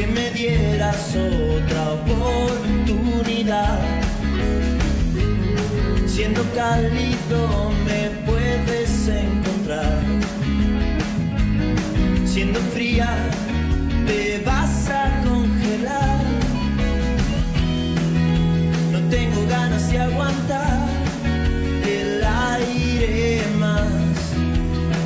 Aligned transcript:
que 0.00 0.06
me 0.06 0.30
dieras 0.30 1.14
otra 1.14 1.92
oportunidad. 1.92 3.78
Siendo 6.06 6.42
cálido 6.54 7.70
me 7.84 8.08
puedes 8.24 9.08
encontrar. 9.08 10.00
Siendo 12.24 12.60
fría 12.74 13.10
te 14.06 14.42
vas 14.46 14.88
a 14.88 15.04
congelar. 15.22 16.20
No 18.92 19.00
tengo 19.10 19.46
ganas 19.50 19.90
de 19.90 19.98
aguantar 19.98 20.78
el 21.86 22.24
aire 22.24 23.42
más. 23.58 23.86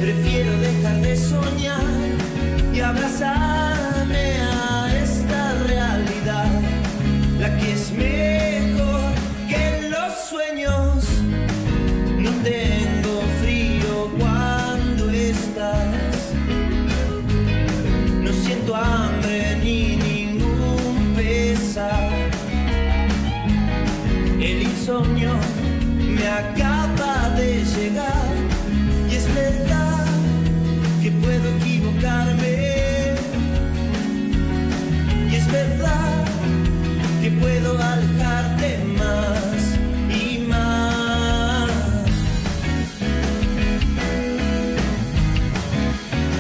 Prefiero 0.01 0.53
dejar 0.61 1.01
de 1.01 1.17
soñar 1.17 1.83
y 2.73 2.79
abrazarme 2.79 3.54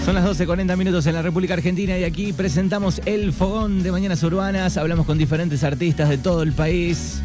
Son 0.05 0.15
las 0.15 0.25
12.40 0.39 0.77
minutos 0.77 1.07
en 1.07 1.15
la 1.15 1.23
República 1.23 1.55
Argentina 1.55 1.99
y 1.99 2.05
aquí 2.05 2.35
presentamos 2.35 3.01
el 3.07 3.33
fogón 3.33 3.83
de 3.83 3.91
Mañanas 3.91 4.23
Urbanas. 4.23 4.77
Hablamos 4.77 5.07
con 5.07 5.17
diferentes 5.17 5.65
artistas 5.65 6.11
de 6.11 6.19
todo 6.19 6.43
el 6.43 6.53
país. 6.53 7.23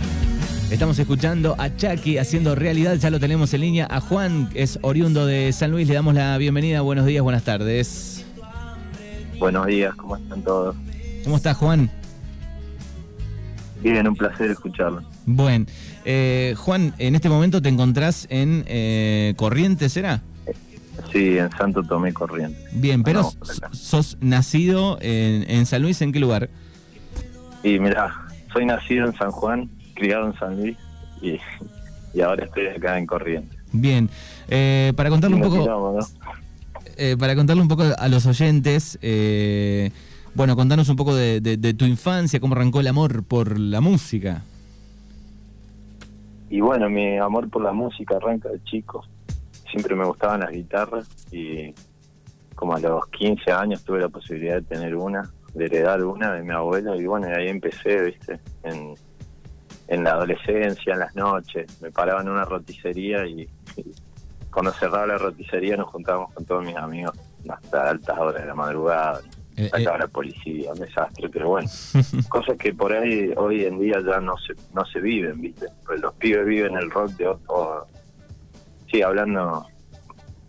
Estamos 0.71 0.97
escuchando 0.97 1.55
a 1.57 1.75
Chucky 1.75 2.19
haciendo 2.19 2.55
realidad, 2.55 2.95
ya 2.95 3.09
lo 3.09 3.19
tenemos 3.19 3.53
en 3.53 3.61
línea. 3.61 3.85
A 3.91 3.99
Juan, 3.99 4.47
que 4.47 4.63
es 4.63 4.79
oriundo 4.81 5.25
de 5.25 5.51
San 5.51 5.71
Luis, 5.71 5.89
le 5.89 5.95
damos 5.95 6.13
la 6.13 6.37
bienvenida. 6.37 6.79
Buenos 6.79 7.05
días, 7.05 7.21
buenas 7.21 7.43
tardes. 7.43 8.25
Buenos 9.39 9.67
días, 9.67 9.93
¿cómo 9.95 10.15
están 10.15 10.41
todos? 10.41 10.75
¿Cómo 11.25 11.35
estás, 11.35 11.57
Juan? 11.57 11.91
Bien, 13.81 14.07
un 14.07 14.15
placer 14.15 14.51
escucharlo. 14.51 15.01
Buen. 15.25 15.67
Eh, 16.05 16.53
Juan, 16.57 16.93
en 16.97 17.15
este 17.15 17.29
momento 17.29 17.61
te 17.61 17.69
encontrás 17.69 18.27
en 18.29 18.63
eh, 18.67 19.33
Corrientes, 19.37 19.93
¿será? 19.93 20.21
Sí, 21.13 21.37
en 21.37 21.49
Santo 21.51 21.81
Tomé 21.83 22.13
Corriente. 22.13 22.59
Bien, 22.73 23.03
pero 23.03 23.21
No, 23.21 23.31
sos 23.71 24.17
nacido 24.19 24.97
en, 25.01 25.49
en 25.49 25.65
San 25.65 25.81
Luis, 25.81 26.01
¿en 26.01 26.11
qué 26.11 26.19
lugar? 26.19 26.49
Y 27.63 27.79
mira, 27.79 28.13
soy 28.51 28.65
nacido 28.65 29.07
en 29.07 29.15
San 29.15 29.31
Juan, 29.31 29.69
criado 29.95 30.27
en 30.27 30.37
San 30.37 30.57
Luis 30.57 30.77
y, 31.21 31.37
y 32.13 32.21
ahora 32.21 32.45
estoy 32.45 32.67
acá 32.67 32.97
en 32.97 33.05
Corriente. 33.05 33.55
Bien. 33.71 34.09
Eh, 34.49 34.93
para 34.95 35.09
contarle 35.09 35.35
un 35.37 35.41
poco. 35.43 35.61
tiramos, 35.61 35.95
¿no? 35.95 36.29
Eh, 36.97 37.15
para 37.17 37.33
contarle 37.35 37.61
un 37.61 37.69
poco 37.69 37.83
a 37.97 38.07
los 38.09 38.25
oyentes, 38.25 38.99
eh, 39.01 39.91
bueno, 40.35 40.55
contanos 40.55 40.89
un 40.89 40.95
poco 40.95 41.15
de, 41.15 41.41
de- 41.41 41.73
tu 41.73 41.85
infancia, 41.85 42.39
cómo 42.39 42.55
arrancó 42.55 42.79
el 42.79 42.87
amor 42.87 43.23
por 43.23 43.59
la 43.59 43.81
música. 43.81 44.43
Y 46.49 46.61
bueno, 46.61 46.89
mi 46.89 47.17
amor 47.17 47.49
por 47.49 47.61
la 47.63 47.71
música 47.73 48.17
arranca 48.17 48.49
de 48.49 48.63
chico. 48.63 49.05
Siempre 49.69 49.95
me 49.95 50.05
gustaban 50.05 50.39
las 50.39 50.51
guitarras 50.51 51.07
y 51.31 51.73
como 52.55 52.75
a 52.75 52.79
los 52.79 53.07
15 53.09 53.51
años 53.51 53.83
tuve 53.83 53.99
la 53.99 54.09
posibilidad 54.09 54.55
de 54.55 54.63
tener 54.63 54.95
una, 54.95 55.29
de 55.53 55.65
heredar 55.65 56.03
una 56.03 56.33
de 56.33 56.41
mi 56.43 56.51
abuelo 56.51 56.99
y 56.99 57.05
bueno, 57.05 57.27
ahí 57.27 57.47
empecé, 57.47 58.01
viste, 58.01 58.39
en, 58.63 58.95
en 59.87 60.03
la 60.03 60.11
adolescencia, 60.13 60.93
en 60.93 60.99
las 60.99 61.15
noches. 61.15 61.79
Me 61.81 61.91
paraba 61.91 62.21
en 62.21 62.29
una 62.29 62.45
roticería 62.45 63.25
y, 63.27 63.47
cuando 64.51 64.71
cerraba 64.73 65.05
la 65.05 65.17
roticería 65.19 65.77
nos 65.77 65.89
juntábamos 65.89 66.33
con 66.33 66.43
todos 66.43 66.65
mis 66.65 66.75
amigos 66.75 67.15
hasta 67.47 67.91
altas 67.91 68.17
horas 68.17 68.41
de 68.41 68.47
la 68.47 68.55
madrugada. 68.55 69.21
Sacaba 69.67 69.97
eh. 69.97 69.99
la 69.99 70.07
policía, 70.07 70.71
un 70.71 70.79
desastre, 70.79 71.29
pero 71.29 71.49
bueno, 71.49 71.69
cosas 72.29 72.57
que 72.57 72.73
por 72.73 72.93
ahí 72.93 73.31
hoy 73.35 73.65
en 73.65 73.79
día 73.79 73.97
ya 74.05 74.19
no 74.19 74.35
se 74.37 74.53
no 74.73 74.85
se 74.85 74.99
viven, 75.01 75.41
¿viste? 75.41 75.67
Pues 75.85 75.99
los 75.99 76.13
pibes 76.15 76.45
viven 76.45 76.75
el 76.75 76.89
rock 76.89 77.11
de 77.11 77.27
otro... 77.27 77.87
Sí, 78.91 79.01
hablando 79.01 79.65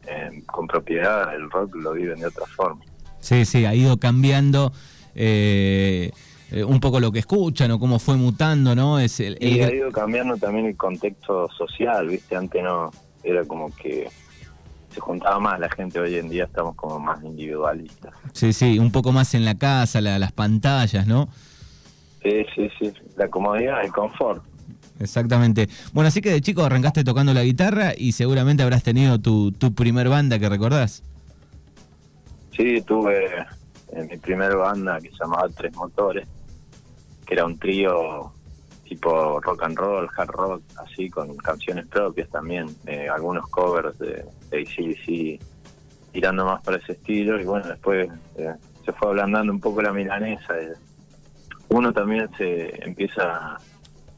eh, 0.07 0.43
con 0.47 0.67
propiedad, 0.67 1.35
el 1.35 1.51
rock 1.51 1.75
lo 1.77 1.93
viven 1.93 2.21
de 2.21 2.27
otra 2.27 2.47
forma. 2.47 2.81
Sí, 3.21 3.45
sí, 3.45 3.67
ha 3.67 3.75
ido 3.75 3.99
cambiando 3.99 4.73
eh, 5.15 6.11
eh, 6.51 6.65
un 6.65 6.81
poco 6.81 7.01
lo 7.01 7.13
que 7.13 7.19
escuchan 7.19 7.71
o 7.73 7.79
cómo 7.79 7.99
fue 7.99 8.17
mutando, 8.17 8.75
¿no? 8.75 8.99
Es 8.99 9.21
el, 9.21 9.37
el- 9.41 9.57
Y 9.57 9.61
ha 9.63 9.75
ido 9.75 9.93
cambiando 9.93 10.37
también 10.37 10.67
el 10.67 10.77
contexto 10.77 11.49
social, 11.57 12.09
¿viste? 12.09 12.35
Antes 12.37 12.63
no, 12.63 12.91
era 13.23 13.45
como 13.45 13.75
que 13.77 14.09
se 14.93 15.01
juntaba 15.01 15.39
más 15.39 15.59
la 15.61 15.69
gente, 15.71 16.01
hoy 16.01 16.17
en 16.17 16.29
día 16.29 16.45
estamos 16.45 16.75
como 16.77 16.99
más 16.99 17.23
individualistas. 17.25 18.13
sí, 18.33 18.53
sí, 18.53 18.79
un 18.79 18.91
poco 18.91 19.13
más 19.13 19.35
en 19.35 19.45
la 19.45 19.55
casa, 19.57 20.01
la- 20.01 20.19
las 20.19 20.33
pantallas, 20.33 21.07
¿no? 21.07 21.29
Sí, 22.23 22.45
sí, 22.55 22.69
sí, 22.79 22.93
la 23.17 23.29
comodidad, 23.29 23.83
el 23.85 23.93
confort. 23.93 24.43
Exactamente. 24.99 25.69
Bueno, 25.95 26.09
así 26.09 26.21
que 26.21 26.31
de 26.31 26.41
chico 26.43 26.63
arrancaste 26.63 27.05
tocando 27.05 27.33
la 27.33 27.43
guitarra 27.43 27.93
y 27.97 28.13
seguramente 28.13 28.63
habrás 28.63 28.83
tenido 28.83 29.19
tu, 29.19 29.51
tu 29.53 29.73
primer 29.73 30.09
banda 30.11 30.39
que 30.39 30.49
recordás. 30.49 31.03
Sí, 32.55 32.83
tuve 32.83 33.47
en 33.93 34.07
mi 34.09 34.19
primera 34.19 34.55
banda 34.57 35.01
que 35.01 35.09
se 35.11 35.17
llamaba 35.21 35.49
Tres 35.57 35.75
Motores, 35.75 36.29
que 37.27 37.35
era 37.35 37.47
un 37.47 37.59
trío 37.59 38.33
tipo 38.91 39.39
rock 39.41 39.63
and 39.63 39.79
roll, 39.79 40.09
hard 40.17 40.31
rock, 40.31 40.63
así 40.85 41.09
con 41.09 41.37
canciones 41.37 41.87
propias 41.87 42.29
también, 42.29 42.67
eh, 42.87 43.09
algunos 43.09 43.47
covers 43.49 43.97
de, 44.01 44.25
de 44.51 44.63
AC/DC, 44.63 45.39
tirando 46.13 46.45
más 46.45 46.61
para 46.63 46.79
ese 46.79 46.93
estilo 46.95 47.41
y 47.41 47.45
bueno, 47.45 47.69
después 47.69 48.11
eh, 48.37 48.53
se 48.85 48.93
fue 48.93 49.11
ablandando 49.11 49.53
un 49.53 49.61
poco 49.61 49.81
la 49.81 49.93
milanesa. 49.93 50.61
eh. 50.61 50.73
Uno 51.69 51.93
también 51.93 52.29
se 52.37 52.85
empieza 52.85 53.57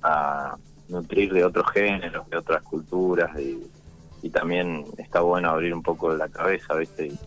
a 0.03 0.57
nutrir 0.89 1.35
de 1.35 1.45
otros 1.45 1.71
géneros, 1.71 2.29
de 2.31 2.39
otras 2.39 2.63
culturas 2.63 3.31
y, 3.39 3.69
también 4.31 4.87
está 4.97 5.21
bueno 5.21 5.51
abrir 5.51 5.75
un 5.75 5.83
poco 5.83 6.15
la 6.15 6.29
cabeza, 6.29 6.75
¿viste? 6.77 7.09
Y, 7.09 7.19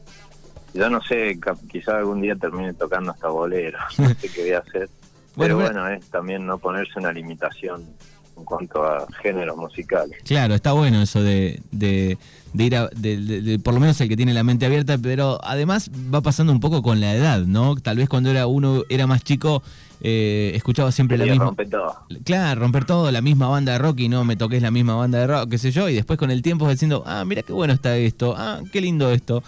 yo 0.73 0.89
no 0.89 0.99
sé, 1.03 1.37
cap- 1.39 1.59
quizá 1.69 1.97
algún 1.97 2.21
día 2.21 2.35
termine 2.35 2.73
tocando 2.73 3.11
hasta 3.11 3.27
bolero, 3.27 3.77
no 3.99 4.09
sé 4.15 4.29
qué 4.29 4.41
voy 4.41 4.51
a 4.53 4.59
hacer. 4.59 4.89
Pero 5.37 5.55
bueno. 5.55 5.71
bueno, 5.81 5.87
es 5.89 6.05
también 6.09 6.45
no 6.45 6.57
ponerse 6.57 6.99
una 6.99 7.11
limitación 7.11 7.83
en 8.37 8.43
cuanto 8.43 8.83
a 8.83 9.07
géneros 9.21 9.55
musicales. 9.57 10.17
Claro, 10.25 10.55
está 10.55 10.73
bueno 10.73 11.01
eso 11.01 11.23
de, 11.23 11.61
de, 11.71 12.17
de 12.53 12.63
ir 12.63 12.75
a, 12.75 12.87
de, 12.87 13.17
de- 13.17 13.41
de- 13.41 13.59
por 13.59 13.73
lo 13.73 13.79
menos 13.79 13.99
el 14.01 14.09
que 14.09 14.17
tiene 14.17 14.33
la 14.33 14.43
mente 14.43 14.65
abierta, 14.65 14.97
pero 14.97 15.39
además 15.43 15.89
va 16.13 16.19
pasando 16.21 16.51
un 16.51 16.59
poco 16.59 16.81
con 16.81 16.99
la 16.99 17.13
edad, 17.15 17.39
¿no? 17.41 17.75
Tal 17.77 17.95
vez 17.97 18.09
cuando 18.09 18.29
era 18.31 18.45
uno 18.47 18.83
era 18.89 19.07
más 19.07 19.23
chico 19.23 19.63
eh, 20.01 20.51
escuchaba 20.53 20.91
siempre 20.91 21.17
la 21.17 21.25
misma. 21.25 21.45
romper 21.45 21.69
todo. 21.69 21.95
Claro, 22.25 22.59
romper 22.59 22.83
todo, 22.83 23.09
la 23.09 23.21
misma 23.21 23.47
banda 23.47 23.71
de 23.71 23.77
rock 23.77 23.99
y 24.01 24.09
no 24.09 24.25
me 24.25 24.35
toques 24.35 24.61
la 24.61 24.69
misma 24.69 24.95
banda 24.95 25.19
de 25.19 25.27
rock, 25.27 25.51
qué 25.51 25.57
sé 25.57 25.71
yo, 25.71 25.87
y 25.87 25.95
después 25.95 26.19
con 26.19 26.29
el 26.29 26.41
tiempo 26.41 26.69
diciendo, 26.69 27.03
ah, 27.05 27.23
mira 27.25 27.41
qué 27.41 27.53
bueno 27.53 27.73
está 27.73 27.95
esto, 27.95 28.35
ah, 28.37 28.59
qué 28.73 28.81
lindo 28.81 29.09
esto. 29.11 29.41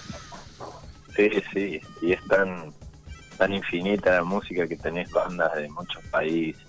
Sí, 1.16 1.30
sí, 1.54 1.82
y 2.02 2.12
es 2.14 2.24
tan, 2.28 2.72
tan 3.38 3.54
infinita 3.54 4.12
la 4.16 4.24
música 4.24 4.68
que 4.68 4.76
tenés 4.76 5.10
bandas 5.12 5.54
de 5.56 5.70
muchos 5.70 6.04
países. 6.06 6.64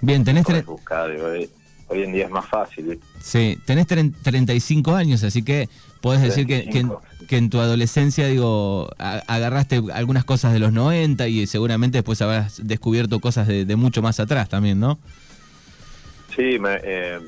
Bien, 0.00 0.24
tenés, 0.24 0.44
buscar, 0.66 1.10
hoy, 1.10 1.48
hoy 1.88 2.02
en 2.02 2.12
día 2.12 2.24
es 2.24 2.30
más 2.30 2.46
fácil. 2.48 2.86
¿viste? 2.86 3.06
sí, 3.20 3.58
tenés 3.64 3.86
tren- 3.86 4.14
35 4.22 4.94
años, 4.94 5.22
así 5.22 5.42
que 5.44 5.68
podés 6.00 6.22
decir 6.22 6.46
que, 6.46 6.64
que 6.64 6.80
en, 6.80 6.88
35. 6.88 7.02
que 7.28 7.36
en 7.36 7.50
tu 7.50 7.60
adolescencia, 7.60 8.26
digo, 8.26 8.90
agarraste 8.98 9.80
algunas 9.92 10.24
cosas 10.24 10.52
de 10.52 10.58
los 10.58 10.72
90 10.72 11.28
y 11.28 11.46
seguramente 11.46 11.98
después 11.98 12.20
habrás 12.22 12.66
descubierto 12.66 13.20
cosas 13.20 13.46
de, 13.46 13.64
de 13.64 13.76
mucho 13.76 14.02
más 14.02 14.18
atrás 14.18 14.48
también, 14.48 14.80
¿no? 14.80 14.98
Sí, 16.34 16.58
me, 16.58 16.80
eh, 16.82 17.20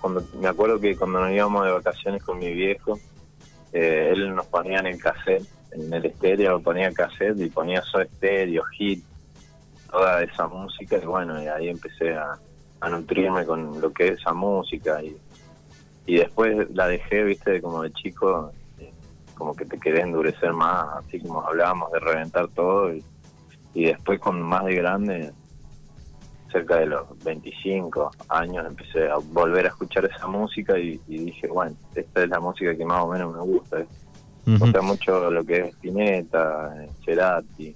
cuando, 0.00 0.26
me 0.40 0.48
acuerdo 0.48 0.80
que 0.80 0.96
cuando 0.96 1.20
nos 1.20 1.30
íbamos 1.32 1.64
de 1.66 1.70
vacaciones 1.72 2.22
con 2.22 2.38
mi 2.38 2.52
viejo, 2.52 2.98
eh, 3.72 4.10
él 4.12 4.34
nos 4.34 4.46
ponía 4.46 4.80
en 4.80 4.86
el 4.86 4.98
cassette, 4.98 5.44
en 5.72 5.92
el 5.92 6.06
estéreo 6.06 6.60
ponía 6.60 6.92
cassette 6.92 7.40
y 7.40 7.50
ponía 7.50 7.82
su 7.82 7.98
estéreo, 7.98 8.64
hit, 8.76 9.04
toda 9.90 10.22
esa 10.22 10.46
música 10.46 10.96
y 10.96 11.06
bueno, 11.06 11.42
y 11.42 11.46
ahí 11.46 11.68
empecé 11.68 12.14
a, 12.14 12.38
nutrirme 12.88 13.44
con 13.44 13.80
lo 13.80 13.92
que 13.92 14.08
es 14.08 14.20
esa 14.20 14.32
música 14.32 15.02
y, 15.02 15.16
y 16.06 16.16
después 16.18 16.70
la 16.70 16.86
dejé, 16.86 17.24
viste, 17.24 17.60
como 17.60 17.82
de 17.82 17.92
chico, 17.92 18.52
eh, 18.78 18.92
como 19.34 19.54
que 19.54 19.64
te 19.64 19.78
quería 19.78 20.04
endurecer 20.04 20.52
más, 20.52 20.86
así 20.98 21.20
como 21.20 21.40
hablábamos 21.40 21.90
de 21.90 21.98
reventar 21.98 22.46
todo 22.48 22.94
y, 22.94 23.02
y 23.74 23.86
después 23.86 24.20
con 24.20 24.40
más 24.40 24.64
de 24.64 24.74
grande 24.74 25.32
cerca 26.50 26.76
de 26.76 26.86
los 26.86 27.06
25 27.24 28.10
años 28.28 28.66
empecé 28.66 29.08
a 29.08 29.16
volver 29.16 29.66
a 29.66 29.68
escuchar 29.68 30.04
esa 30.06 30.26
música 30.26 30.78
y, 30.78 30.98
dije, 31.06 31.46
bueno, 31.48 31.76
esta 31.94 32.22
es 32.22 32.28
la 32.28 32.40
música 32.40 32.74
que 32.76 32.84
más 32.84 33.02
o 33.02 33.08
menos 33.08 33.34
me 33.34 33.40
gusta. 33.40 33.84
Gusta 34.56 34.80
mucho 34.80 35.30
lo 35.30 35.44
que 35.44 35.60
es 35.60 35.66
Spinetta, 35.74 36.74
Cerati, 37.04 37.74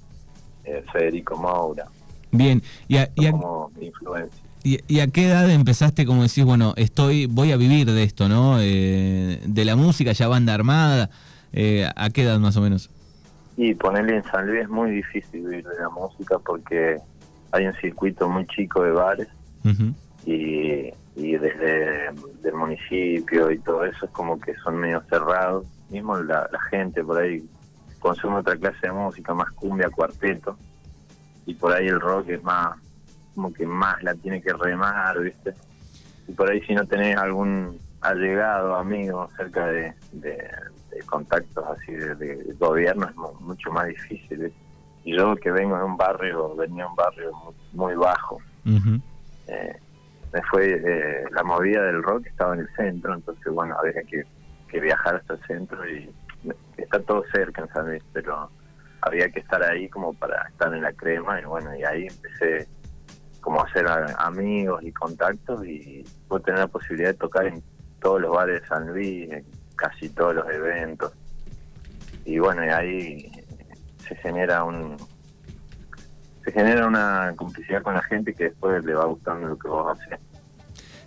eh, 0.64 0.84
Federico 0.92 1.36
Moura. 1.36 1.86
Bien, 2.30 2.62
y 2.88 2.96
a, 2.96 3.08
como 3.30 3.70
influencia. 3.80 4.42
Y, 4.64 5.00
a 5.00 5.08
qué 5.08 5.26
edad 5.26 5.50
empezaste, 5.50 6.06
como 6.06 6.22
decís, 6.22 6.44
bueno, 6.44 6.72
estoy, 6.76 7.26
voy 7.26 7.50
a 7.50 7.56
vivir 7.56 7.90
de 7.90 8.04
esto, 8.04 8.28
¿no? 8.28 8.58
Eh, 8.60 9.40
de 9.44 9.64
la 9.64 9.74
música, 9.74 10.12
ya 10.12 10.28
banda 10.28 10.54
armada, 10.54 11.10
eh, 11.52 11.88
¿a 11.96 12.10
qué 12.10 12.22
edad 12.22 12.38
más 12.38 12.56
o 12.56 12.60
menos? 12.60 12.88
Y 13.56 13.74
ponerle 13.74 14.16
en 14.16 14.24
San 14.24 14.46
Luis 14.46 14.62
es 14.62 14.68
muy 14.68 14.92
difícil 14.92 15.42
vivir 15.42 15.64
de 15.66 15.78
la 15.78 15.88
música 15.90 16.38
porque 16.38 16.96
hay 17.50 17.66
un 17.66 17.74
circuito 17.74 18.28
muy 18.28 18.46
chico 18.46 18.82
de 18.82 18.92
bares 18.92 19.28
y, 20.24 20.90
desde 21.16 22.08
el 22.44 22.54
municipio 22.54 23.50
y 23.50 23.58
todo 23.58 23.84
eso 23.84 24.06
es 24.06 24.10
como 24.12 24.40
que 24.40 24.54
son 24.64 24.76
medio 24.76 25.02
cerrados. 25.10 25.66
Mismo 25.92 26.16
la, 26.16 26.48
gente 26.70 27.04
por 27.04 27.20
ahí 27.20 27.48
consume 28.00 28.38
otra 28.38 28.56
clase 28.56 28.86
de 28.86 28.92
música, 28.92 29.34
más 29.34 29.50
cumbia, 29.52 29.90
cuarteto, 29.90 30.56
y 31.46 31.54
por 31.54 31.72
ahí 31.72 31.86
el 31.86 32.00
rock 32.00 32.30
es 32.30 32.42
más, 32.42 32.76
como 33.34 33.52
que 33.52 33.66
más 33.66 34.02
la 34.02 34.14
tiene 34.14 34.42
que 34.42 34.52
remar, 34.52 35.20
¿viste? 35.20 35.54
Y 36.26 36.32
por 36.32 36.50
ahí 36.50 36.60
si 36.62 36.74
no 36.74 36.86
tenés 36.86 37.16
algún 37.16 37.78
allegado, 38.00 38.74
amigo 38.74 39.28
cerca 39.36 39.66
de, 39.66 39.94
contactos 41.06 41.64
así 41.66 41.92
de, 41.92 42.54
gobierno 42.58 43.06
es 43.08 43.16
mucho 43.40 43.70
más 43.70 43.86
difícil, 43.86 44.38
¿viste? 44.38 44.62
y 45.04 45.16
yo 45.16 45.34
que 45.36 45.50
vengo 45.50 45.76
de 45.76 45.84
un 45.84 45.96
barrio, 45.96 46.54
venía 46.56 46.84
de 46.84 46.90
un 46.90 46.96
barrio 46.96 47.32
muy, 47.72 47.94
bajo, 47.94 48.40
eh, 48.64 49.76
me 50.32 50.42
fue 50.50 50.70
eh, 50.72 51.24
la 51.32 51.42
movida 51.42 51.82
del 51.82 52.02
rock 52.02 52.26
estaba 52.26 52.54
en 52.54 52.60
el 52.60 52.68
centro, 52.76 53.14
entonces 53.14 53.52
bueno, 53.52 53.76
había 53.78 54.02
que, 54.04 54.24
viajar 54.80 55.16
hasta 55.16 55.34
el 55.34 55.42
centro 55.46 55.88
y 55.88 56.10
está 56.76 57.00
todo 57.00 57.24
cerca 57.32 57.62
en 57.62 57.68
San 57.68 57.86
Luis, 57.86 58.02
pero 58.12 58.50
había 59.00 59.28
que 59.30 59.40
estar 59.40 59.62
ahí 59.62 59.88
como 59.88 60.12
para 60.14 60.48
estar 60.48 60.72
en 60.74 60.82
la 60.82 60.92
crema 60.92 61.40
y 61.40 61.44
bueno, 61.44 61.74
y 61.76 61.84
ahí 61.84 62.06
empecé 62.06 62.68
como 63.40 63.60
a 63.60 63.64
hacer 63.64 63.86
amigos 64.18 64.82
y 64.84 64.92
contactos 64.92 65.66
y 65.66 66.04
pude 66.28 66.40
tener 66.42 66.60
la 66.60 66.68
posibilidad 66.68 67.08
de 67.10 67.18
tocar 67.18 67.46
en 67.46 67.62
todos 68.00 68.20
los 68.20 68.32
bares 68.32 68.62
de 68.62 68.68
San 68.68 68.86
Luis, 68.88 69.30
en 69.30 69.44
casi 69.76 70.08
todos 70.08 70.36
los 70.36 70.48
eventos. 70.48 71.12
Y 72.24 72.38
bueno, 72.38 72.64
y 72.64 72.68
ahí 72.68 73.32
se 74.06 74.14
genera 74.16 74.64
un 74.64 74.96
se 76.44 76.52
genera 76.52 76.86
una 76.86 77.32
complicidad 77.36 77.82
con 77.82 77.94
la 77.94 78.02
gente 78.02 78.34
que 78.34 78.44
después 78.44 78.84
le 78.84 78.94
va 78.94 79.04
gustando 79.06 79.48
lo 79.48 79.58
que 79.58 79.68
vos 79.68 79.96
haces. 79.96 80.18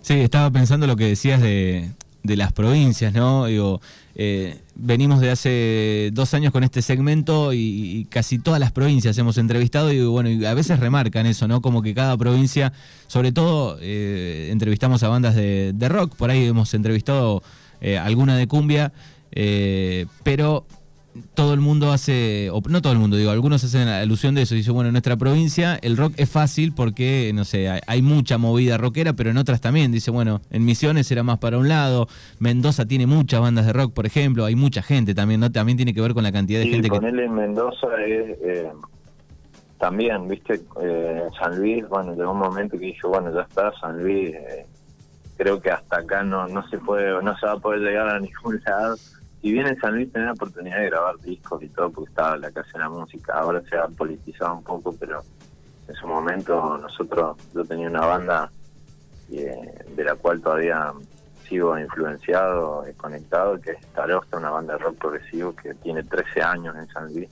Sí, 0.00 0.22
estaba 0.22 0.50
pensando 0.50 0.86
lo 0.86 0.96
que 0.96 1.08
decías 1.08 1.42
de, 1.42 1.90
de 2.26 2.36
las 2.36 2.52
provincias, 2.52 3.14
¿no? 3.14 3.46
Digo, 3.46 3.80
eh, 4.14 4.60
venimos 4.74 5.20
de 5.20 5.30
hace 5.30 6.10
dos 6.12 6.34
años 6.34 6.52
con 6.52 6.64
este 6.64 6.82
segmento 6.82 7.52
y, 7.52 8.06
casi 8.10 8.38
todas 8.38 8.60
las 8.60 8.72
provincias 8.72 9.16
hemos 9.18 9.38
entrevistado 9.38 9.92
y 9.92 10.04
bueno, 10.04 10.28
y 10.28 10.44
a 10.44 10.54
veces 10.54 10.80
remarcan 10.80 11.26
eso, 11.26 11.48
¿no? 11.48 11.62
Como 11.62 11.82
que 11.82 11.94
cada 11.94 12.16
provincia, 12.16 12.72
sobre 13.06 13.32
todo 13.32 13.78
eh, 13.80 14.48
entrevistamos 14.50 15.02
a 15.02 15.08
bandas 15.08 15.34
de, 15.34 15.88
rock, 15.88 16.16
por 16.16 16.30
ahí 16.30 16.44
hemos 16.44 16.74
entrevistado 16.74 17.42
eh, 17.80 17.98
alguna 17.98 18.36
de 18.36 18.46
cumbia, 18.46 18.92
pero 20.22 20.66
todo 21.34 21.54
el 21.54 21.60
mundo 21.60 21.92
hace, 21.92 22.50
o 22.50 22.60
no 22.68 22.82
todo 22.82 22.92
el 22.92 22.98
mundo, 22.98 23.16
digo, 23.16 23.30
algunos 23.30 23.62
hacen 23.64 23.88
alusión 23.88 24.34
de 24.34 24.42
eso. 24.42 24.54
Dice, 24.54 24.70
bueno, 24.70 24.88
en 24.88 24.92
nuestra 24.92 25.16
provincia 25.16 25.78
el 25.82 25.96
rock 25.96 26.14
es 26.16 26.30
fácil 26.30 26.72
porque, 26.74 27.30
no 27.34 27.44
sé, 27.44 27.68
hay, 27.86 28.02
mucha 28.02 28.38
movida 28.38 28.78
rockera, 28.78 29.12
pero 29.12 29.30
en 29.30 29.38
otras 29.38 29.60
también. 29.60 29.92
Dice, 29.92 30.10
bueno, 30.10 30.40
en 30.50 30.64
Misiones 30.64 31.10
era 31.10 31.22
más 31.22 31.38
para 31.38 31.58
un 31.58 31.68
lado, 31.68 32.08
Mendoza 32.38 32.86
tiene 32.86 33.06
muchas 33.06 33.40
bandas 33.40 33.66
de 33.66 33.72
rock, 33.72 33.92
por 33.92 34.06
ejemplo, 34.06 34.44
hay 34.44 34.56
mucha 34.56 34.82
gente 34.82 35.14
también, 35.14 35.40
¿no? 35.40 35.50
También 35.50 35.76
tiene 35.76 35.94
que 35.94 36.00
ver 36.00 36.14
con 36.14 36.22
la 36.22 36.32
cantidad 36.32 36.60
de 36.60 36.68
gente 36.68 36.88
con 36.88 37.00
que. 37.00 37.08
él 37.08 37.20
en 37.20 37.34
Mendoza 37.34 37.88
es. 38.06 38.38
Eh, 38.42 38.70
también, 39.78 40.26
viste, 40.26 40.62
eh, 40.80 41.22
San 41.38 41.58
Luis, 41.58 41.86
bueno, 41.88 42.14
llegó 42.14 42.32
un 42.32 42.38
momento 42.38 42.78
que 42.78 42.86
dije, 42.86 43.06
bueno, 43.06 43.32
ya 43.34 43.42
está, 43.42 43.70
San 43.78 44.02
Luis, 44.02 44.34
eh, 44.34 44.66
creo 45.36 45.60
que 45.60 45.70
hasta 45.70 45.98
acá 45.98 46.22
no, 46.22 46.48
no 46.48 46.66
se 46.68 46.78
puede, 46.78 47.22
no 47.22 47.36
se 47.36 47.44
va 47.46 47.52
a 47.52 47.58
poder 47.58 47.80
llegar 47.80 48.08
a 48.08 48.18
ningún 48.18 48.58
lado 48.64 48.96
si 49.46 49.52
bien 49.52 49.68
en 49.68 49.78
San 49.78 49.94
Luis 49.94 50.12
tenía 50.12 50.26
la 50.26 50.32
oportunidad 50.32 50.78
de 50.78 50.86
grabar 50.86 51.20
discos 51.20 51.62
y 51.62 51.68
todo, 51.68 51.88
porque 51.90 52.10
estaba 52.10 52.36
la 52.36 52.50
casa 52.50 52.68
de 52.72 52.78
la 52.80 52.88
música, 52.88 53.34
ahora 53.34 53.62
se 53.70 53.76
ha 53.76 53.86
politizado 53.86 54.56
un 54.56 54.64
poco, 54.64 54.92
pero 54.98 55.22
en 55.86 55.94
su 55.94 56.04
momento 56.08 56.76
nosotros, 56.78 57.36
yo 57.54 57.64
tenía 57.64 57.88
una 57.88 58.04
banda 58.04 58.50
eh, 59.30 59.84
de 59.94 60.02
la 60.02 60.16
cual 60.16 60.40
todavía 60.40 60.92
sigo 61.48 61.78
influenciado, 61.78 62.84
y 62.90 62.92
conectado, 62.94 63.60
que 63.60 63.70
es 63.70 63.86
Tarosta, 63.94 64.36
una 64.36 64.50
banda 64.50 64.72
de 64.72 64.80
rock 64.80 64.96
progresivo 64.96 65.54
que 65.54 65.74
tiene 65.74 66.02
13 66.02 66.42
años 66.42 66.74
en 66.74 66.88
San 66.88 67.14
Luis. 67.14 67.30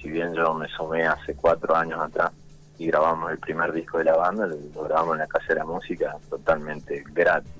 Si 0.00 0.08
bien 0.08 0.32
yo 0.34 0.54
me 0.54 0.68
sumé 0.68 1.04
hace 1.04 1.34
cuatro 1.34 1.74
años 1.74 1.98
atrás 1.98 2.30
y 2.78 2.86
grabamos 2.86 3.32
el 3.32 3.38
primer 3.38 3.72
disco 3.72 3.98
de 3.98 4.04
la 4.04 4.16
banda, 4.16 4.46
lo 4.46 4.84
grabamos 4.84 5.14
en 5.14 5.18
la 5.18 5.26
casa 5.26 5.46
de 5.48 5.54
la 5.56 5.64
música 5.64 6.14
totalmente 6.30 7.02
gratis. 7.12 7.50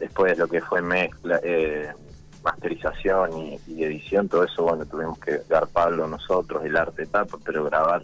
Después 0.00 0.36
lo 0.36 0.48
que 0.48 0.60
fue 0.60 0.82
mezcla, 0.82 1.38
eh, 1.44 1.92
masterización 2.42 3.30
y, 3.66 3.82
edición, 3.82 4.28
todo 4.28 4.44
eso, 4.44 4.62
bueno, 4.62 4.86
tuvimos 4.86 5.18
que 5.18 5.38
dar 5.48 5.66
palo 5.68 6.06
nosotros, 6.06 6.64
el 6.64 6.76
arte 6.76 7.06
tapa, 7.06 7.38
pero 7.44 7.64
grabar, 7.64 8.02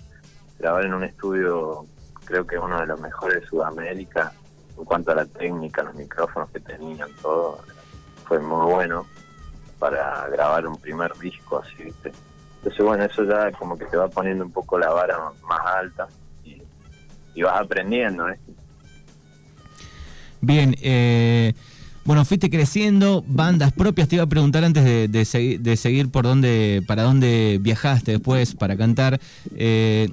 grabar 0.59 0.85
en 0.85 0.95
un 0.95 1.05
estudio 1.05 1.87
creo 2.25 2.47
que 2.47 2.59
uno 2.59 2.81
de 2.81 2.87
los 2.87 3.01
mejores 3.01 3.43
de 3.43 3.47
Sudamérica 3.47 4.33
en 4.77 4.85
cuanto 4.85 5.13
a 5.13 5.17
la 5.17 5.27
técnica, 5.27 5.83
los 5.83 5.95
micrófonos 5.95 6.51
que 6.51 6.61
tenían, 6.61 7.09
todo, 7.23 7.61
fue 8.25 8.41
muy 8.41 8.73
bueno 8.73 9.07
para 9.79 10.27
grabar 10.29 10.67
un 10.67 10.77
primer 10.79 11.13
disco 11.19 11.59
así, 11.59 11.85
¿viste? 11.85 12.13
Entonces, 12.57 12.85
bueno, 12.85 13.05
eso 13.05 13.25
ya 13.25 13.53
como 13.53 13.79
que 13.79 13.85
te 13.85 13.97
va 13.97 14.09
poniendo 14.09 14.45
un 14.45 14.53
poco 14.53 14.79
la 14.79 14.91
vara 14.91 15.19
más 15.49 15.61
alta 15.67 16.09
y, 16.43 16.63
y 17.35 17.43
vas 17.43 17.61
aprendiendo, 17.61 18.29
¿eh? 18.29 18.39
Bien, 20.41 20.75
eh, 20.83 21.55
bueno, 22.05 22.25
fuiste 22.25 22.51
creciendo, 22.51 23.25
bandas 23.27 23.73
propias. 23.73 24.09
Te 24.09 24.17
iba 24.17 24.25
a 24.25 24.29
preguntar 24.29 24.65
antes 24.65 24.85
de, 24.85 25.09
de, 25.09 25.77
seguir 25.77 26.11
por 26.11 26.25
dónde, 26.25 26.83
para 26.87 27.03
dónde 27.03 27.59
viajaste 27.61 28.13
después 28.13 28.55
para 28.55 28.77
cantar. 28.77 29.21
Eh, 29.57 30.11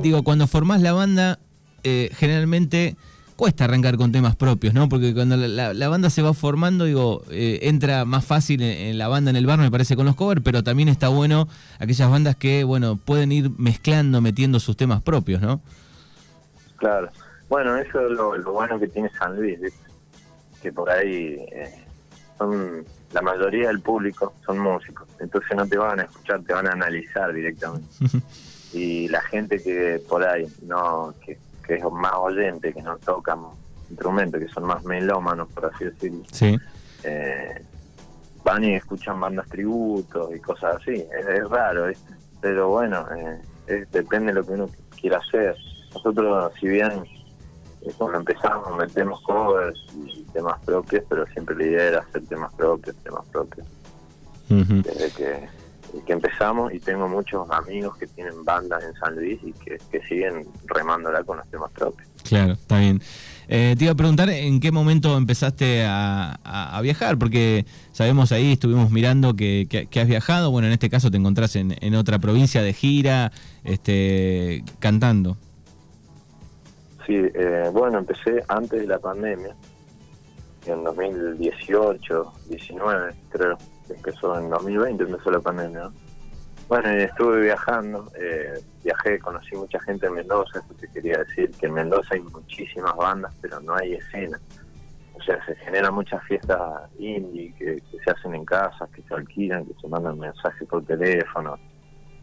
digo, 0.00 0.22
cuando 0.22 0.46
formás 0.46 0.80
la 0.80 0.92
banda, 0.92 1.38
eh, 1.84 2.10
generalmente 2.14 2.96
cuesta 3.36 3.64
arrancar 3.64 3.96
con 3.96 4.12
temas 4.12 4.34
propios, 4.34 4.72
¿no? 4.72 4.88
Porque 4.88 5.14
cuando 5.14 5.36
la, 5.36 5.88
banda 5.88 6.08
se 6.08 6.22
va 6.22 6.32
formando, 6.32 6.86
digo, 6.86 7.22
eh, 7.30 7.60
entra 7.62 8.04
más 8.06 8.24
fácil 8.24 8.62
en, 8.62 8.96
la 8.96 9.08
banda 9.08 9.30
en 9.30 9.36
el 9.36 9.46
bar, 9.46 9.58
me 9.58 9.70
parece, 9.70 9.94
con 9.94 10.06
los 10.06 10.16
covers, 10.16 10.40
pero 10.42 10.64
también 10.64 10.88
está 10.88 11.08
bueno 11.08 11.48
aquellas 11.78 12.10
bandas 12.10 12.36
que, 12.36 12.64
bueno, 12.64 12.96
pueden 12.96 13.30
ir 13.32 13.50
mezclando, 13.58 14.22
metiendo 14.22 14.58
sus 14.58 14.76
temas 14.76 15.02
propios, 15.02 15.42
¿no? 15.42 15.60
Claro. 16.76 17.10
Bueno, 17.48 17.76
eso 17.76 18.00
es 18.00 18.10
lo, 18.12 18.52
bueno 18.52 18.78
que 18.80 18.88
tiene 18.88 19.10
San 19.10 19.36
Luis. 19.36 19.58
Que 20.62 20.72
por 20.72 20.90
ahí 20.90 21.46
eh, 21.52 21.84
son 22.38 22.84
la 23.12 23.22
mayoría 23.22 23.68
del 23.68 23.80
público 23.80 24.34
son 24.44 24.58
músicos, 24.58 25.08
entonces 25.20 25.56
no 25.56 25.66
te 25.66 25.78
van 25.78 26.00
a 26.00 26.02
escuchar, 26.04 26.42
te 26.42 26.52
van 26.52 26.66
a 26.66 26.72
analizar 26.72 27.32
directamente. 27.32 27.88
y 28.72 29.08
la 29.08 29.22
gente 29.22 29.62
que 29.62 30.02
por 30.08 30.22
ahí 30.26 30.46
no 30.66 31.14
que, 31.24 31.38
es 31.68 31.84
más 31.90 32.12
oyente, 32.14 32.72
que 32.72 32.82
no 32.82 32.96
tocan 32.98 33.40
instrumentos, 33.88 34.40
que 34.40 34.48
son 34.48 34.64
más 34.64 34.84
melómanos, 34.84 35.48
por 35.48 35.66
así 35.66 35.84
decirlo, 35.84 36.22
eh, 37.04 37.64
van 38.44 38.64
y 38.64 38.74
escuchan 38.74 39.18
bandas 39.18 39.48
tributos 39.48 40.34
y 40.34 40.38
cosas 40.40 40.76
así. 40.76 40.92
Es, 40.94 41.48
raro, 41.48 41.90
pero 42.40 42.68
bueno, 42.68 43.06
eh, 43.66 43.86
depende 43.90 44.26
de 44.26 44.34
lo 44.34 44.46
que 44.46 44.52
uno 44.52 44.70
quiera 45.00 45.18
hacer. 45.18 45.56
Nosotros, 45.94 46.52
si 46.60 46.68
bien 46.68 47.04
cuando 47.94 48.18
empezamos 48.18 48.76
metemos 48.76 49.20
covers 49.22 49.78
y 50.06 50.22
temas 50.32 50.58
propios, 50.64 51.04
pero 51.08 51.26
siempre 51.26 51.56
la 51.56 51.64
idea 51.64 51.84
era 51.84 51.98
hacer 52.00 52.24
temas 52.26 52.52
propios, 52.54 52.96
temas 52.96 53.24
propios. 53.26 53.66
Desde 54.48 55.10
que, 55.10 55.48
que, 56.06 56.12
empezamos 56.12 56.72
y 56.72 56.78
tengo 56.78 57.08
muchos 57.08 57.50
amigos 57.50 57.96
que 57.96 58.06
tienen 58.06 58.44
bandas 58.44 58.84
en 58.84 58.94
San 58.94 59.16
Luis 59.16 59.40
y 59.42 59.52
que, 59.52 59.78
siguen 60.08 60.46
remándola 60.66 61.24
con 61.24 61.38
los 61.38 61.48
temas 61.48 61.70
propios. 61.72 62.08
Claro, 62.22 62.52
está 62.52 62.78
bien. 62.78 63.02
Eh, 63.48 63.74
te 63.76 63.84
iba 63.84 63.92
a 63.92 63.96
preguntar 63.96 64.28
en 64.30 64.60
qué 64.60 64.70
momento 64.70 65.16
empezaste 65.16 65.84
a, 65.84 66.78
viajar, 66.82 67.18
porque 67.18 67.66
sabemos 67.92 68.30
ahí, 68.30 68.52
estuvimos 68.52 68.90
mirando 68.90 69.34
que, 69.34 69.88
has 70.00 70.06
viajado, 70.06 70.50
bueno, 70.50 70.68
en 70.68 70.74
este 70.74 70.90
caso 70.90 71.10
te 71.10 71.16
encontrás 71.16 71.56
en, 71.56 71.76
en 71.80 71.94
otra 71.96 72.18
provincia 72.18 72.62
de 72.62 72.72
gira, 72.72 73.32
este, 73.64 74.62
cantando. 74.78 75.36
Sí, 77.06 77.14
eh, 77.14 77.70
bueno, 77.72 77.98
empecé 77.98 78.42
antes 78.48 78.80
de 78.80 78.86
la 78.86 78.98
pandemia, 78.98 79.54
en 80.66 80.82
2018, 80.82 82.32
19, 82.48 83.14
creo, 83.30 83.56
empezó 83.88 84.36
en 84.38 84.50
2020, 84.50 85.04
empezó 85.04 85.30
la 85.30 85.40
pandemia. 85.40 85.90
Bueno, 86.68 86.88
estuve 86.88 87.42
viajando, 87.42 88.10
eh, 88.18 88.60
viajé, 88.82 89.20
conocí 89.20 89.54
mucha 89.54 89.78
gente 89.80 90.06
en 90.06 90.14
Mendoza, 90.14 90.58
eso 90.58 90.74
te 90.80 90.88
quería 90.88 91.18
decir, 91.18 91.48
que 91.52 91.66
en 91.66 91.74
Mendoza 91.74 92.14
hay 92.14 92.22
muchísimas 92.22 92.96
bandas, 92.96 93.32
pero 93.40 93.60
no 93.60 93.76
hay 93.76 93.94
escena. 93.94 94.40
O 95.14 95.22
sea, 95.22 95.44
se 95.46 95.54
generan 95.56 95.94
muchas 95.94 96.22
fiestas 96.24 96.60
indie 96.98 97.54
que, 97.56 97.80
se 98.04 98.10
hacen 98.10 98.34
en 98.34 98.44
casas, 98.44 98.90
que 98.90 99.02
se 99.02 99.14
alquilan, 99.14 99.64
que 99.64 99.74
se 99.80 99.86
mandan 99.86 100.18
mensajes 100.18 100.68
por 100.68 100.84
teléfono 100.84 101.56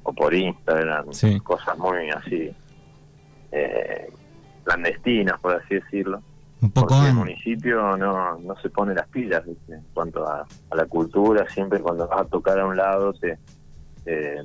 o 0.03 0.11
por 0.11 0.33
Instagram, 0.33 1.05
cosas 1.43 1.77
muy 1.77 2.09
así, 2.09 2.53
eh, 3.53 4.11
clandestinas, 4.63 5.39
por 5.39 5.55
así 5.55 5.75
decirlo. 5.75 6.21
Un 6.61 6.71
poco 6.71 6.87
Porque 6.87 7.07
el 7.07 7.15
municipio 7.15 7.97
no, 7.97 8.39
no 8.39 8.55
se 8.61 8.69
pone 8.69 8.93
las 8.93 9.07
pilas 9.09 9.43
en 9.67 9.81
cuanto 9.93 10.25
a, 10.27 10.45
a 10.69 10.75
la 10.75 10.85
cultura, 10.85 11.45
siempre 11.49 11.79
cuando 11.79 12.07
vas 12.07 12.21
a 12.21 12.25
tocar 12.25 12.59
a 12.59 12.65
un 12.65 12.77
lado 12.77 13.13
te 13.13 13.37
eh, 14.05 14.43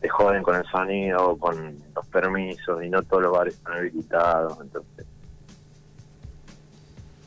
te 0.00 0.08
joden 0.08 0.42
con 0.42 0.56
el 0.56 0.64
sonido, 0.66 1.36
con 1.36 1.76
los 1.94 2.06
permisos 2.06 2.82
y 2.82 2.88
no 2.88 3.02
todos 3.02 3.24
los 3.24 3.32
bares 3.32 3.54
están 3.54 3.78
habilitados, 3.78 4.58
entonces. 4.60 5.06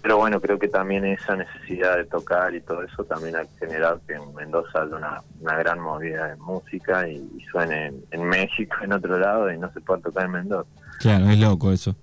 Pero 0.01 0.17
bueno, 0.17 0.41
creo 0.41 0.59
que 0.59 0.67
también 0.67 1.05
esa 1.05 1.35
necesidad 1.35 1.95
de 1.95 2.05
tocar 2.05 2.53
y 2.53 2.61
todo 2.61 2.83
eso 2.83 3.05
también 3.05 3.37
ha 3.37 3.45
generado 3.57 4.01
que 4.05 4.15
en 4.15 4.33
Mendoza 4.35 4.81
haya 4.81 4.95
una, 4.97 5.21
una 5.39 5.55
gran 5.57 5.79
movida 5.79 6.27
de 6.27 6.35
música 6.37 7.07
y, 7.07 7.39
suene 7.49 7.93
en, 8.11 8.23
México, 8.25 8.75
en 8.81 8.91
otro 8.91 9.17
lado, 9.17 9.51
y 9.51 9.57
no 9.57 9.71
se 9.71 9.79
pueda 9.79 10.01
tocar 10.01 10.25
en 10.25 10.31
Mendoza. 10.31 10.69
Claro, 10.99 11.29
es 11.29 11.37
loco 11.37 11.71
eso. 11.71 11.95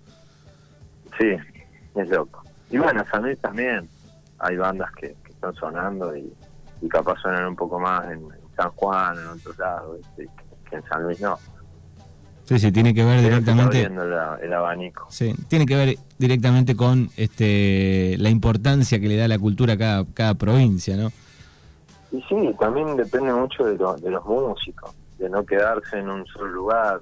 Sí, 1.20 1.36
es 1.96 2.08
loco. 2.08 2.42
Y 2.70 2.78
bueno, 2.78 3.04
San 3.10 3.22
Luis 3.22 3.38
también. 3.38 3.88
Hay 4.38 4.56
bandas 4.56 4.90
que, 4.92 5.14
están 5.28 5.54
sonando 5.54 6.16
y, 6.16 6.32
y 6.80 6.88
capaz 6.88 7.20
suenan 7.20 7.46
un 7.48 7.56
poco 7.56 7.78
más 7.78 8.10
en, 8.10 8.26
San 8.56 8.70
Juan, 8.72 9.18
en 9.18 9.26
otros 9.26 9.58
lados, 9.58 10.00
que 10.16 10.76
en 10.76 10.82
San 10.84 11.02
Luis 11.02 11.20
no. 11.20 11.38
Sí, 12.44 12.58
sí, 12.58 12.72
tiene 12.72 12.92
que 12.92 13.04
ver 13.04 13.20
directamente. 13.20 13.82
el 13.82 14.52
abanico. 14.52 15.06
Sí, 15.08 15.34
tiene 15.48 15.66
que 15.66 15.76
ver 15.76 15.96
directamente 16.18 16.74
con 16.74 17.08
este 17.16 18.16
la 18.18 18.28
importancia 18.28 18.98
que 18.98 19.08
le 19.08 19.16
da 19.16 19.28
la 19.28 19.38
cultura 19.38 19.74
a 19.74 19.78
cada, 19.78 20.04
cada 20.12 20.34
provincia, 20.34 20.96
¿no? 20.96 21.10
Y 22.12 22.20
sí, 22.22 22.54
también 22.58 22.96
depende 22.96 23.32
mucho 23.32 23.64
de, 23.64 23.72
de 23.72 24.10
los 24.10 24.24
músicos, 24.24 24.94
de 25.18 25.30
no 25.30 25.44
quedarse 25.44 25.98
en 25.98 26.10
un 26.10 26.26
solo 26.26 26.48
lugar. 26.48 27.00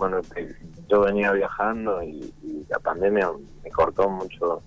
Bueno, 0.00 0.20
yo 0.88 1.00
venía 1.02 1.30
viajando 1.30 2.02
y, 2.02 2.34
la 2.68 2.78
pandemia 2.78 3.30
me 3.64 3.70
cortó 3.70 4.08
mucho 4.08 4.62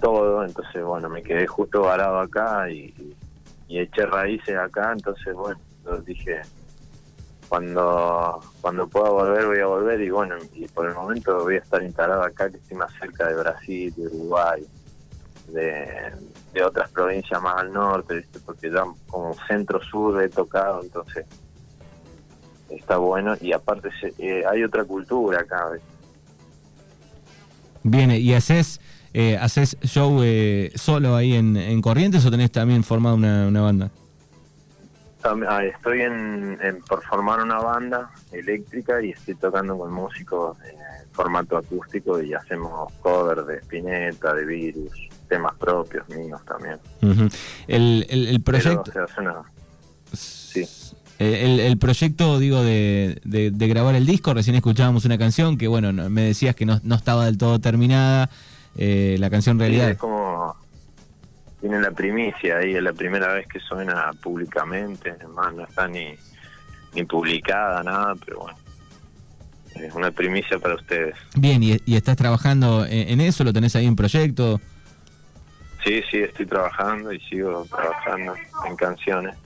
todo, 0.00 0.44
entonces 0.44 0.84
bueno, 0.84 1.08
me 1.08 1.22
quedé 1.22 1.46
justo 1.46 1.80
varado 1.80 2.18
acá 2.20 2.70
y 2.70 3.14
y 3.70 3.78
eché 3.78 4.04
raíces 4.04 4.56
acá, 4.56 4.92
entonces 4.92 5.32
bueno, 5.32 5.60
dije, 6.04 6.42
cuando 7.48 8.40
cuando 8.60 8.88
pueda 8.88 9.10
volver 9.10 9.46
voy 9.46 9.58
a 9.60 9.66
volver 9.66 10.00
y 10.00 10.10
bueno, 10.10 10.34
y 10.52 10.66
por 10.66 10.88
el 10.88 10.94
momento 10.94 11.44
voy 11.44 11.54
a 11.54 11.58
estar 11.58 11.80
instalado 11.80 12.24
acá 12.24 12.50
que 12.50 12.56
estoy 12.56 12.76
más 12.76 12.92
cerca 13.00 13.28
de 13.28 13.36
Brasil, 13.36 13.94
de 13.96 14.06
Uruguay, 14.08 14.66
de, 15.52 16.62
otras 16.64 16.90
provincias 16.90 17.40
más 17.40 17.58
al 17.58 17.72
norte, 17.72 18.16
¿viste? 18.16 18.40
porque 18.40 18.70
ya 18.70 18.84
como 19.08 19.34
centro-sur 19.46 20.20
he 20.20 20.28
tocado, 20.28 20.82
entonces 20.82 21.24
está 22.70 22.96
bueno 22.96 23.34
y 23.40 23.52
aparte 23.52 23.90
eh, 24.18 24.44
hay 24.48 24.62
otra 24.64 24.84
cultura 24.84 25.40
acá. 25.40 25.70
Viene, 27.82 28.18
y 28.18 28.34
haces 28.34 28.80
eh, 29.12 29.36
¿Haces 29.40 29.76
show 29.82 30.20
eh, 30.22 30.70
solo 30.76 31.16
ahí 31.16 31.34
en, 31.34 31.82
Corrientes 31.82 32.24
o 32.24 32.30
tenés 32.30 32.52
también 32.52 32.84
formado 32.84 33.16
una, 33.16 33.60
banda? 33.60 33.90
Ah, 35.24 35.64
estoy 35.64 36.02
en, 36.02 36.58
por 36.88 37.02
formar 37.02 37.42
una 37.42 37.58
banda 37.58 38.10
eléctrica 38.32 39.02
y 39.02 39.10
estoy 39.10 39.34
tocando 39.34 39.76
con 39.76 39.92
músicos 39.92 40.56
en 40.62 41.10
formato 41.12 41.56
acústico 41.56 42.22
y 42.22 42.32
hacemos 42.32 42.92
covers 43.00 43.46
de 43.46 43.56
Spinetta, 43.56 44.32
de 44.32 44.46
Virus, 44.46 44.92
temas 45.28 45.54
propios 45.56 46.08
míos 46.08 46.40
también. 46.46 46.78
el, 47.66 48.06
el, 48.08 48.40
proyecto... 48.42 48.92
El, 51.20 51.60
el, 51.60 51.76
proyecto, 51.76 52.38
digo, 52.38 52.64
de, 52.64 53.20
de, 53.24 53.68
grabar 53.68 53.94
el 53.94 54.06
disco, 54.06 54.32
recién 54.32 54.56
escuchábamos 54.56 55.04
una 55.04 55.18
canción 55.18 55.58
que, 55.58 55.68
bueno, 55.68 55.92
me 55.92 56.22
decías 56.22 56.56
que 56.56 56.64
no, 56.64 56.80
no 56.82 56.94
estaba 56.94 57.26
del 57.26 57.36
todo 57.36 57.58
terminada. 57.60 58.30
Eh, 58.76 59.16
la 59.18 59.28
canción 59.30 59.58
realidad. 59.58 59.90
es 59.90 59.98
como 59.98 60.56
tiene 61.60 61.80
la 61.80 61.90
primicia 61.90 62.58
ahí, 62.58 62.74
es 62.74 62.82
la 62.82 62.92
primera 62.92 63.34
vez 63.34 63.46
que 63.46 63.60
suena 63.60 64.10
públicamente, 64.22 65.10
además 65.10 65.54
no 65.54 65.64
está 65.64 65.86
ni, 65.86 66.14
ni 66.94 67.04
publicada, 67.04 67.82
nada, 67.82 68.14
pero 68.24 68.40
bueno, 68.40 68.58
es 69.74 69.94
una 69.94 70.10
primicia 70.10 70.58
para 70.58 70.76
ustedes. 70.76 71.14
Bien, 71.36 71.62
¿y, 71.62 71.78
estás 71.94 72.16
trabajando 72.16 72.86
en, 72.88 73.20
eso? 73.20 73.44
¿Lo 73.44 73.52
tenés 73.52 73.76
ahí 73.76 73.86
en 73.86 73.96
proyecto? 73.96 74.60
Sí, 75.84 76.02
sí, 76.10 76.18
estoy 76.18 76.46
trabajando 76.46 77.12
y 77.12 77.20
sigo 77.20 77.66
trabajando 77.70 78.34
en 78.66 78.76
canciones, 78.76 79.36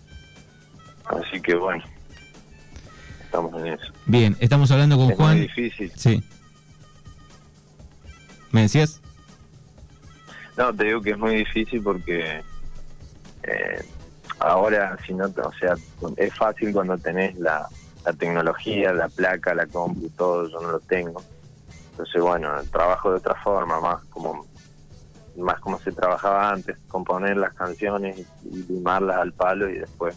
así 1.04 1.40
que 1.40 1.54
bueno, 1.54 1.84
estamos 3.23 3.54
en 3.61 3.66
eso. 3.66 3.92
Bien, 4.06 4.37
estamos 4.40 4.70
hablando 4.70 4.96
con 4.96 5.11
Juan. 5.11 5.38
Muy 5.38 5.46
difícil. 5.46 5.92
Sí. 5.96 6.23
¿Me 8.52 8.62
decías? 8.62 9.00
No, 10.56 10.73
te 10.73 10.84
digo 10.84 11.02
que 11.02 11.11
es 11.11 11.18
muy 11.18 11.34
difícil 11.37 11.82
porque 11.82 12.42
eh, 13.42 13.84
ahora, 14.38 14.96
si 15.04 15.14
no, 15.14 15.26
o 15.26 15.52
sea, 15.58 15.75
es 16.16 16.34
fácil 16.34 16.73
cuando 16.73 16.96
tenés 16.99 17.37
la, 17.37 17.68
tecnología, 18.18 18.92
la 18.92 19.08
placa, 19.08 19.54
la 19.54 19.66
compu, 19.66 20.08
todo, 20.11 20.49
yo 20.49 20.61
no 20.61 20.73
lo 20.73 20.80
tengo. 20.80 21.23
Entonces, 21.90 22.20
bueno, 22.23 22.50
trabajo 22.70 23.11
de 23.11 23.16
otra 23.16 23.34
forma, 23.42 23.80
más 23.80 24.04
como 24.04 24.46
más 25.37 25.58
como 25.58 25.80
se 25.80 25.90
trabajaba 25.90 26.50
antes, 26.50 26.78
componer 26.87 27.37
las 27.37 27.54
canciones 27.54 28.25
y, 28.44 28.73
limarlas 28.73 29.16
al 29.16 29.32
palo 29.32 29.68
y 29.68 29.78
después 29.78 30.16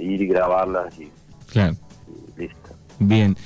ir 0.00 0.22
y 0.22 0.26
grabarlas 0.26 0.98
y, 0.98 1.10
claro. 1.50 1.74
y 2.36 2.40
listo. 2.42 2.70
Bien. 2.98 3.36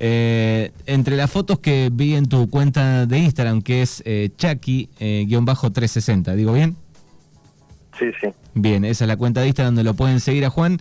Eh, 0.00 0.70
entre 0.86 1.16
las 1.16 1.30
fotos 1.30 1.58
que 1.58 1.90
vi 1.92 2.14
en 2.14 2.26
tu 2.28 2.48
cuenta 2.48 3.04
de 3.06 3.18
Instagram, 3.18 3.62
que 3.62 3.82
es 3.82 4.02
eh, 4.06 4.30
Chucky-360, 4.36 6.34
¿digo 6.34 6.52
bien? 6.52 6.76
Sí, 7.98 8.06
sí. 8.20 8.28
Bien, 8.54 8.84
esa 8.84 9.04
es 9.04 9.08
la 9.08 9.16
cuenta 9.16 9.40
de 9.40 9.48
Instagram 9.48 9.74
donde 9.74 9.90
lo 9.90 9.94
pueden 9.94 10.20
seguir 10.20 10.44
a 10.44 10.50
Juan. 10.50 10.78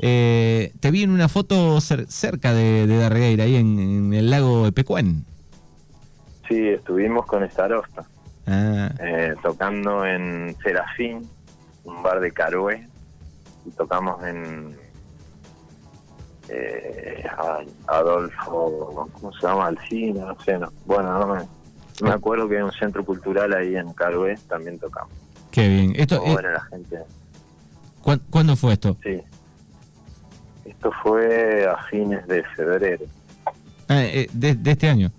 Eh, 0.00 0.72
te 0.80 0.90
vi 0.90 1.02
en 1.02 1.10
una 1.10 1.28
foto 1.28 1.80
cerca 1.80 2.52
de, 2.52 2.86
de 2.86 2.96
Darregueira, 2.96 3.44
ahí 3.44 3.56
en, 3.56 4.12
el 4.12 4.30
lago 4.30 4.66
Epecuén. 4.66 5.24
Sí, 6.48 6.68
estuvimos 6.68 7.26
con 7.26 7.48
Starosta, 7.48 8.04
ah. 8.46 8.90
eh, 9.00 9.34
tocando 9.42 10.04
en 10.04 10.56
Serafín, 10.62 11.28
un 11.84 12.02
bar 12.02 12.20
de 12.20 12.32
Carué, 12.32 12.86
y 13.64 13.70
tocamos 13.70 14.22
en 14.24 14.76
eh, 16.48 17.24
Adolfo, 17.86 19.08
¿cómo 19.12 19.32
se 19.32 19.46
llama? 19.46 19.66
Alcina, 19.68 20.26
no 20.26 20.40
sé, 20.40 20.58
no. 20.58 20.72
bueno, 20.84 21.18
no 21.18 21.48
me, 22.02 22.10
acuerdo 22.10 22.48
que 22.48 22.56
hay 22.56 22.62
un 22.62 22.72
centro 22.72 23.04
cultural 23.04 23.52
ahí 23.54 23.76
en 23.76 23.92
Carué, 23.94 24.36
también 24.48 24.78
tocamos. 24.78 25.12
Qué 25.50 25.68
bien. 25.68 25.92
Esto, 25.96 26.20
bueno, 26.20 26.50
la 26.50 26.60
gente... 26.62 26.98
¿Cuándo 28.30 28.54
fue 28.56 28.74
esto? 28.74 28.98
Sí. 29.02 29.22
Esto 30.66 30.92
fue 31.02 31.66
a 31.66 31.76
fines 31.84 32.26
de 32.26 32.42
febrero. 32.56 33.06
Ah, 33.88 34.02
eh, 34.02 34.28
de, 34.32 34.54
de 34.54 34.70
este 34.72 34.90
año. 34.90 35.10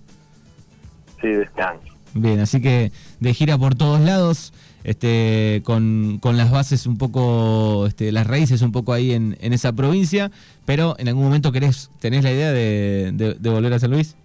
Sí, 1.19 1.27
de 1.27 1.43
este 1.43 1.61
año. 1.61 1.94
Bien, 2.15 2.39
así 2.39 2.61
que 2.61 2.93
de 3.19 3.33
gira 3.33 3.57
por 3.57 3.75
todos 3.75 3.99
lados 3.99 4.53
este, 4.85 5.61
con, 5.65 6.19
con 6.21 6.37
las 6.37 6.49
bases 6.49 6.87
un 6.87 6.97
poco, 6.97 7.87
este, 7.87 8.11
las 8.13 8.25
raíces 8.25 8.61
un 8.61 8.71
poco 8.71 8.93
ahí 8.93 9.11
en, 9.11 9.35
en 9.41 9.51
esa 9.51 9.73
provincia, 9.73 10.31
pero 10.65 10.95
en 10.97 11.09
algún 11.09 11.25
momento 11.25 11.51
querés, 11.51 11.91
tenés 11.99 12.23
la 12.23 12.31
idea 12.31 12.51
de, 12.51 13.11
de, 13.13 13.49
volver 13.49 13.73
a 13.73 13.79
San 13.79 13.91
Luis. 13.91 14.15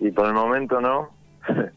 Y 0.00 0.10
por 0.10 0.26
el 0.26 0.32
momento 0.32 0.80
no, 0.80 1.10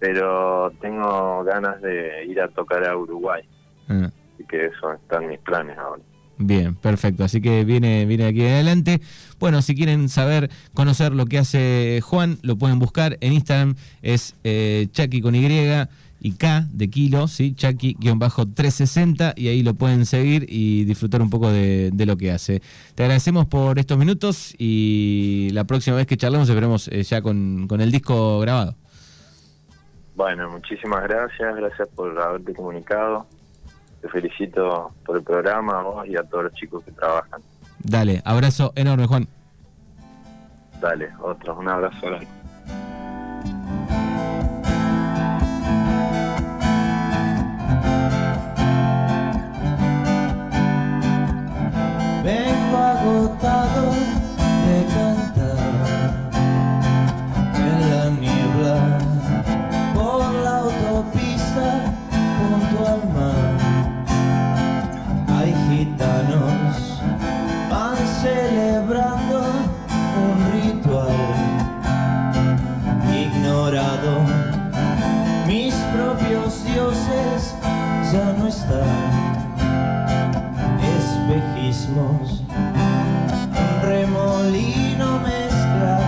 pero 0.00 0.70
tengo 0.80 1.42
ganas 1.44 1.80
de 1.80 2.26
ir 2.26 2.42
a 2.42 2.48
tocar 2.48 2.84
a 2.84 2.94
Uruguay. 2.94 3.42
Ah. 3.88 4.10
Así 4.34 4.44
que 4.48 4.66
eso 4.66 4.92
están 4.92 5.28
mis 5.28 5.38
planes 5.38 5.78
ahora. 5.78 6.02
Bien, 6.42 6.74
perfecto. 6.74 7.22
Así 7.22 7.42
que 7.42 7.64
viene, 7.64 8.06
viene 8.06 8.24
aquí 8.24 8.40
adelante. 8.40 9.02
Bueno, 9.38 9.60
si 9.60 9.74
quieren 9.74 10.08
saber, 10.08 10.50
conocer 10.72 11.12
lo 11.12 11.26
que 11.26 11.36
hace 11.36 12.00
Juan, 12.02 12.38
lo 12.42 12.56
pueden 12.56 12.78
buscar 12.78 13.18
en 13.20 13.34
Instagram. 13.34 13.76
Es 14.00 14.34
eh, 14.42 14.88
Chucky 14.90 15.20
con 15.20 15.34
Y 15.34 15.40
y 16.22 16.32
K 16.32 16.66
de 16.72 16.88
kilo, 16.88 17.28
¿sí? 17.28 17.54
Chucky-360 17.54 19.34
y 19.36 19.48
ahí 19.48 19.62
lo 19.62 19.74
pueden 19.74 20.06
seguir 20.06 20.46
y 20.48 20.84
disfrutar 20.84 21.20
un 21.20 21.28
poco 21.28 21.50
de, 21.50 21.92
lo 22.06 22.16
que 22.16 22.30
hace. 22.30 22.62
Te 22.94 23.02
agradecemos 23.02 23.46
por 23.46 23.78
estos 23.78 23.98
minutos 23.98 24.54
y 24.58 25.50
la 25.52 25.64
próxima 25.64 25.96
vez 25.96 26.06
que 26.06 26.16
charlemos 26.16 26.48
esperemos 26.48 26.88
eh, 26.88 27.02
ya 27.02 27.20
con, 27.20 27.66
con 27.68 27.82
el 27.82 27.92
disco 27.92 28.40
grabado. 28.40 28.76
Bueno, 30.14 30.50
muchísimas 30.50 31.02
gracias, 31.02 31.56
gracias 31.56 31.88
por 31.88 32.18
haberte 32.18 32.54
comunicado. 32.54 33.26
Te 34.00 34.08
felicito 34.08 34.92
por 35.04 35.16
el 35.16 35.22
programa, 35.22 35.80
a 35.80 35.82
vos 35.82 36.06
y 36.06 36.16
a 36.16 36.22
todos 36.22 36.44
los 36.44 36.54
chicos 36.54 36.84
que 36.84 36.92
trabajan. 36.92 37.42
Dale, 37.78 38.22
abrazo 38.24 38.72
enorme, 38.74 39.06
Juan. 39.06 39.28
Dale, 40.80 41.10
otro, 41.20 41.58
un 41.58 41.68
abrazo 41.68 42.06
grande. 42.06 42.39
Mis 75.46 75.72
propios 75.94 76.64
dioses 76.64 77.54
ya 78.12 78.34
no 78.36 78.48
están. 78.48 78.82
Espejismos, 80.98 82.42
un 82.50 83.88
remolino 83.88 85.20
mezcla 85.20 86.00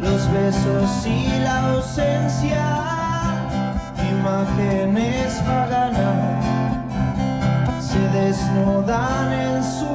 los 0.00 0.32
besos 0.32 1.04
y 1.04 1.40
la 1.40 1.72
ausencia, 1.72 2.64
imágenes 4.12 5.34
paganas 5.44 6.44
se 7.80 7.98
desnudan 8.16 9.32
en 9.32 9.64
su 9.64 9.89